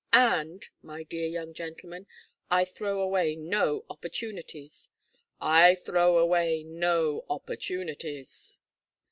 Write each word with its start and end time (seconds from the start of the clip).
And 0.11 0.67
my 0.81 1.03
dear 1.03 1.27
young 1.27 1.53
gentleman 1.53 2.07
I 2.49 2.65
throw 2.65 2.99
away 2.99 3.35
no 3.35 3.85
opportunities; 3.87 4.89
I 5.39 5.75
throw 5.75 6.17
away 6.17 6.63
no 6.63 7.23
opportunities." 7.29 8.57